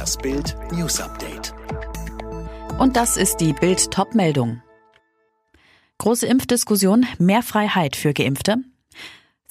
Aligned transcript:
Das 0.00 0.16
Bild 0.16 0.56
News 0.72 0.98
Update. 0.98 1.52
Und 2.78 2.96
das 2.96 3.18
ist 3.18 3.36
die 3.36 3.52
Bild 3.52 3.90
Topmeldung. 3.90 4.62
Große 5.98 6.26
Impfdiskussion, 6.26 7.04
mehr 7.18 7.42
Freiheit 7.42 7.96
für 7.96 8.14
Geimpfte. 8.14 8.56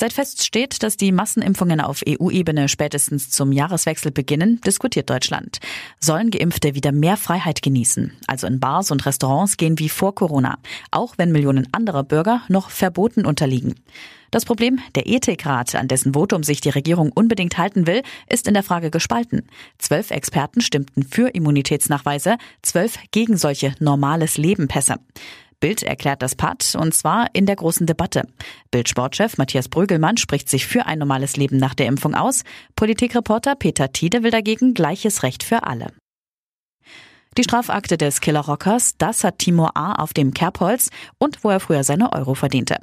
Seit 0.00 0.12
feststeht, 0.12 0.84
dass 0.84 0.96
die 0.96 1.10
Massenimpfungen 1.10 1.80
auf 1.80 2.04
EU-Ebene 2.08 2.68
spätestens 2.68 3.30
zum 3.30 3.50
Jahreswechsel 3.50 4.12
beginnen, 4.12 4.60
diskutiert 4.64 5.10
Deutschland. 5.10 5.58
Sollen 5.98 6.30
Geimpfte 6.30 6.76
wieder 6.76 6.92
mehr 6.92 7.16
Freiheit 7.16 7.62
genießen? 7.62 8.12
Also 8.28 8.46
in 8.46 8.60
Bars 8.60 8.92
und 8.92 9.04
Restaurants 9.06 9.56
gehen 9.56 9.80
wie 9.80 9.88
vor 9.88 10.14
Corona, 10.14 10.58
auch 10.92 11.14
wenn 11.18 11.32
Millionen 11.32 11.66
anderer 11.72 12.04
Bürger 12.04 12.42
noch 12.46 12.70
Verboten 12.70 13.26
unterliegen. 13.26 13.74
Das 14.30 14.44
Problem, 14.44 14.78
der 14.94 15.08
Ethikrat, 15.08 15.74
an 15.74 15.88
dessen 15.88 16.14
Votum 16.14 16.44
sich 16.44 16.60
die 16.60 16.68
Regierung 16.68 17.10
unbedingt 17.10 17.58
halten 17.58 17.88
will, 17.88 18.02
ist 18.28 18.46
in 18.46 18.54
der 18.54 18.62
Frage 18.62 18.92
gespalten. 18.92 19.48
Zwölf 19.78 20.12
Experten 20.12 20.60
stimmten 20.60 21.02
für 21.02 21.30
Immunitätsnachweise, 21.30 22.36
zwölf 22.62 22.98
gegen 23.10 23.36
solche 23.36 23.74
normales 23.80 24.38
Leben-Pässe. 24.38 24.96
Bild 25.60 25.82
erklärt 25.82 26.22
das 26.22 26.36
Pad 26.36 26.76
und 26.78 26.94
zwar 26.94 27.28
in 27.32 27.46
der 27.46 27.56
großen 27.56 27.86
Debatte. 27.86 28.26
Bild-Sportchef 28.70 29.38
Matthias 29.38 29.68
Brügelmann 29.68 30.16
spricht 30.16 30.48
sich 30.48 30.66
für 30.66 30.86
ein 30.86 30.98
normales 30.98 31.36
Leben 31.36 31.56
nach 31.56 31.74
der 31.74 31.86
Impfung 31.86 32.14
aus. 32.14 32.44
Politikreporter 32.76 33.56
Peter 33.56 33.92
Tiede 33.92 34.22
will 34.22 34.30
dagegen 34.30 34.74
gleiches 34.74 35.22
Recht 35.22 35.42
für 35.42 35.64
alle. 35.64 35.92
Die 37.36 37.44
Strafakte 37.44 37.98
des 37.98 38.20
Killerrockers, 38.20 38.94
das 38.98 39.22
hat 39.22 39.38
Timur 39.38 39.76
A. 39.76 39.92
auf 39.92 40.12
dem 40.12 40.32
Kerbholz 40.32 40.90
und 41.18 41.44
wo 41.44 41.50
er 41.50 41.60
früher 41.60 41.84
seine 41.84 42.12
Euro 42.12 42.34
verdiente. 42.34 42.78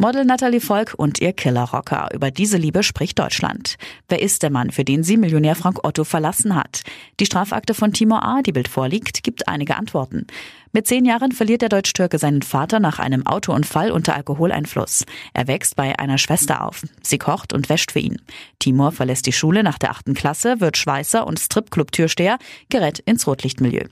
Model 0.00 0.24
Natalie 0.24 0.60
Volk 0.60 0.94
und 0.96 1.20
ihr 1.20 1.32
Killerrocker. 1.32 2.10
Über 2.14 2.30
diese 2.30 2.56
Liebe 2.56 2.84
spricht 2.84 3.18
Deutschland. 3.18 3.74
Wer 4.08 4.22
ist 4.22 4.44
der 4.44 4.50
Mann, 4.50 4.70
für 4.70 4.84
den 4.84 5.02
sie 5.02 5.16
Millionär 5.16 5.56
Frank 5.56 5.84
Otto 5.84 6.04
verlassen 6.04 6.54
hat? 6.54 6.82
Die 7.18 7.26
Strafakte 7.26 7.74
von 7.74 7.92
Timur 7.92 8.22
A., 8.22 8.40
die 8.42 8.52
Bild 8.52 8.68
vorliegt, 8.68 9.24
gibt 9.24 9.48
einige 9.48 9.74
Antworten. 9.74 10.28
Mit 10.72 10.86
zehn 10.86 11.04
Jahren 11.04 11.32
verliert 11.32 11.62
der 11.62 11.68
Deutsch-Türke 11.68 12.18
seinen 12.18 12.42
Vater 12.42 12.78
nach 12.78 13.00
einem 13.00 13.26
Autounfall 13.26 13.90
unter 13.90 14.14
Alkoholeinfluss. 14.14 15.04
Er 15.34 15.48
wächst 15.48 15.74
bei 15.74 15.98
einer 15.98 16.18
Schwester 16.18 16.64
auf. 16.64 16.82
Sie 17.02 17.18
kocht 17.18 17.52
und 17.52 17.68
wäscht 17.68 17.90
für 17.90 17.98
ihn. 17.98 18.22
Timur 18.60 18.92
verlässt 18.92 19.26
die 19.26 19.32
Schule 19.32 19.64
nach 19.64 19.78
der 19.78 19.90
achten 19.90 20.14
Klasse, 20.14 20.60
wird 20.60 20.76
Schweißer 20.76 21.26
und 21.26 21.40
Stripclub-Türsteher, 21.40 22.38
gerät 22.68 23.00
ins 23.00 23.26
Rotlichtmilieu. 23.26 23.86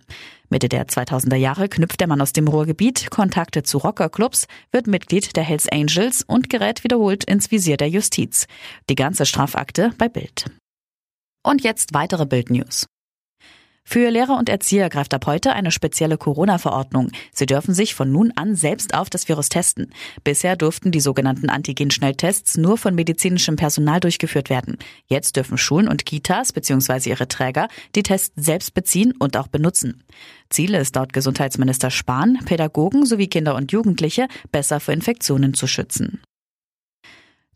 Mitte 0.57 0.71
der 0.71 0.87
2000er 0.87 1.37
Jahre 1.37 1.69
knüpft 1.69 2.01
der 2.01 2.07
Mann 2.07 2.23
aus 2.23 2.33
dem 2.33 2.49
Ruhrgebiet 2.49 3.11
Kontakte 3.11 3.63
zu 3.63 3.77
Rockerclubs, 3.77 4.47
wird 4.73 4.87
Mitglied 4.87 5.37
der 5.37 5.43
Hells 5.43 5.69
Angels 5.69 6.25
und 6.27 6.49
gerät 6.49 6.83
wiederholt 6.83 7.25
ins 7.25 7.51
Visier 7.51 7.77
der 7.77 7.91
Justiz. 7.91 8.47
Die 8.89 8.95
ganze 8.95 9.27
Strafakte 9.27 9.91
bei 9.99 10.09
Bild. 10.09 10.47
Und 11.45 11.63
jetzt 11.63 11.93
weitere 11.93 12.25
Bild-News. 12.25 12.87
Für 13.89 14.11
Lehrer 14.11 14.37
und 14.37 14.49
Erzieher 14.49 14.89
greift 14.91 15.15
ab 15.15 15.27
heute 15.27 15.53
eine 15.53 15.71
spezielle 15.71 16.19
Corona-Verordnung. 16.19 17.13
Sie 17.33 17.47
dürfen 17.47 17.73
sich 17.73 17.95
von 17.95 18.11
nun 18.11 18.33
an 18.35 18.57
selbst 18.57 18.95
auf 18.95 19.09
das 19.09 19.29
Virus 19.29 19.49
testen. 19.49 19.93
Bisher 20.25 20.57
durften 20.57 20.91
die 20.91 20.99
sogenannten 20.99 21.49
Antigen-Schnelltests 21.49 22.57
nur 22.57 22.79
von 22.79 22.97
medizinischem 22.97 23.55
Personal 23.55 24.01
durchgeführt 24.01 24.51
werden. 24.51 24.77
Jetzt 25.07 25.37
dürfen 25.37 25.57
Schulen 25.57 25.87
und 25.87 26.05
Kitas 26.05 26.53
bzw. 26.53 27.11
ihre 27.11 27.29
Träger 27.29 27.69
die 27.95 28.03
Tests 28.03 28.35
selbst 28.35 28.75
beziehen 28.75 29.15
und 29.21 29.37
auch 29.37 29.47
benutzen. 29.47 30.03
Ziel 30.51 30.75
ist 30.75 30.97
laut 30.97 31.13
Gesundheitsminister 31.13 31.91
Spahn, 31.91 32.41
Pädagogen 32.45 33.07
sowie 33.07 33.29
Kinder 33.29 33.55
und 33.55 33.71
Jugendliche 33.71 34.27
besser 34.51 34.81
vor 34.81 34.95
Infektionen 34.95 35.55
zu 35.55 35.69
schützen. 35.69 36.21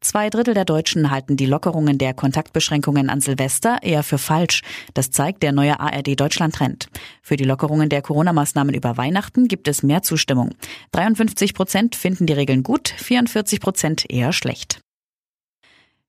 Zwei 0.02 0.30
Drittel 0.30 0.54
der 0.54 0.64
Deutschen 0.64 1.10
halten 1.10 1.36
die 1.36 1.44
Lockerungen 1.44 1.98
der 1.98 2.14
Kontaktbeschränkungen 2.14 3.10
an 3.10 3.20
Silvester 3.20 3.82
eher 3.82 4.02
für 4.02 4.16
falsch. 4.16 4.62
Das 4.94 5.10
zeigt 5.10 5.42
der 5.42 5.52
neue 5.52 5.78
ARD 5.78 6.18
Deutschland 6.18 6.54
Trend. 6.54 6.88
Für 7.20 7.36
die 7.36 7.44
Lockerungen 7.44 7.90
der 7.90 8.00
Corona-Maßnahmen 8.00 8.74
über 8.74 8.96
Weihnachten 8.96 9.46
gibt 9.46 9.68
es 9.68 9.82
mehr 9.82 10.02
Zustimmung. 10.02 10.54
53 10.92 11.52
Prozent 11.52 11.96
finden 11.96 12.24
die 12.24 12.32
Regeln 12.32 12.62
gut, 12.62 12.94
44 12.96 13.60
Prozent 13.60 14.10
eher 14.10 14.32
schlecht. 14.32 14.80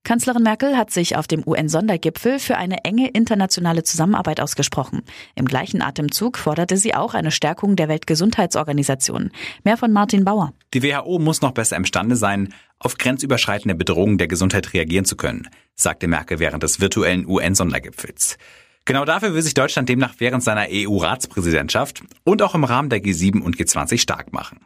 Kanzlerin 0.03 0.41
Merkel 0.41 0.75
hat 0.77 0.89
sich 0.89 1.15
auf 1.15 1.27
dem 1.27 1.43
UN-Sondergipfel 1.45 2.39
für 2.39 2.57
eine 2.57 2.83
enge 2.83 3.09
internationale 3.09 3.83
Zusammenarbeit 3.83 4.41
ausgesprochen. 4.41 5.03
Im 5.35 5.45
gleichen 5.45 5.83
Atemzug 5.83 6.39
forderte 6.39 6.75
sie 6.75 6.95
auch 6.95 7.13
eine 7.13 7.29
Stärkung 7.29 7.75
der 7.75 7.87
Weltgesundheitsorganisation. 7.87 9.31
Mehr 9.63 9.77
von 9.77 9.93
Martin 9.93 10.25
Bauer. 10.25 10.53
Die 10.73 10.81
WHO 10.81 11.19
muss 11.19 11.41
noch 11.41 11.51
besser 11.51 11.77
imstande 11.77 12.15
sein, 12.15 12.51
auf 12.79 12.97
grenzüberschreitende 12.97 13.75
Bedrohungen 13.75 14.17
der 14.17 14.27
Gesundheit 14.27 14.73
reagieren 14.73 15.05
zu 15.05 15.15
können, 15.15 15.47
sagte 15.75 16.07
Merkel 16.07 16.39
während 16.39 16.63
des 16.63 16.81
virtuellen 16.81 17.27
UN-Sondergipfels. 17.27 18.39
Genau 18.85 19.05
dafür 19.05 19.35
will 19.35 19.43
sich 19.43 19.53
Deutschland 19.53 19.87
demnach 19.87 20.15
während 20.17 20.43
seiner 20.43 20.65
EU-Ratspräsidentschaft 20.67 22.01
und 22.23 22.41
auch 22.41 22.55
im 22.55 22.63
Rahmen 22.63 22.89
der 22.89 23.03
G7 23.03 23.39
und 23.39 23.55
G20 23.55 23.99
stark 23.99 24.33
machen. 24.33 24.65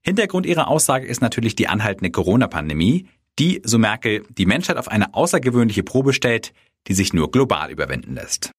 Hintergrund 0.00 0.46
ihrer 0.46 0.68
Aussage 0.68 1.08
ist 1.08 1.20
natürlich 1.20 1.56
die 1.56 1.66
anhaltende 1.66 2.12
Corona-Pandemie, 2.12 3.08
die, 3.38 3.62
so 3.64 3.78
Merkel, 3.78 4.24
die 4.30 4.46
Menschheit 4.46 4.76
auf 4.76 4.88
eine 4.88 5.14
außergewöhnliche 5.14 5.82
Probe 5.82 6.12
stellt, 6.12 6.52
die 6.86 6.94
sich 6.94 7.12
nur 7.12 7.30
global 7.30 7.70
überwinden 7.70 8.14
lässt. 8.14 8.50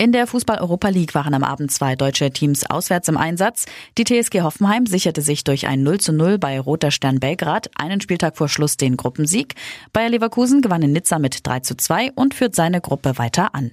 In 0.00 0.12
der 0.12 0.28
Fußball-Europa 0.28 0.90
League 0.90 1.16
waren 1.16 1.34
am 1.34 1.42
Abend 1.42 1.72
zwei 1.72 1.96
deutsche 1.96 2.30
Teams 2.30 2.70
auswärts 2.70 3.08
im 3.08 3.16
Einsatz. 3.16 3.66
Die 3.98 4.04
TSG 4.04 4.42
Hoffenheim 4.42 4.86
sicherte 4.86 5.22
sich 5.22 5.42
durch 5.42 5.66
ein 5.66 5.82
0 5.82 5.98
zu 5.98 6.12
0 6.12 6.38
bei 6.38 6.60
Roter 6.60 6.92
Stern 6.92 7.18
Belgrad 7.18 7.68
einen 7.74 8.00
Spieltag 8.00 8.36
vor 8.36 8.48
Schluss 8.48 8.76
den 8.76 8.96
Gruppensieg. 8.96 9.56
Bayer 9.92 10.10
Leverkusen 10.10 10.62
gewann 10.62 10.82
in 10.82 10.92
Nizza 10.92 11.18
mit 11.18 11.44
3 11.44 11.60
zu 11.60 11.76
2 11.76 12.12
und 12.12 12.32
führt 12.32 12.54
seine 12.54 12.80
Gruppe 12.80 13.18
weiter 13.18 13.56
an. 13.56 13.72